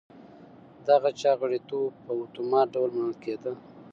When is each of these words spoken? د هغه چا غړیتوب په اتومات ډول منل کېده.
د 0.85 0.87
هغه 0.97 1.11
چا 1.21 1.31
غړیتوب 1.41 1.91
په 2.05 2.11
اتومات 2.23 2.67
ډول 2.75 2.89
منل 2.97 3.15
کېده. 3.23 3.51